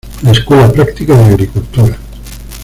[0.23, 1.95] La Escuela Práctica de Agricultura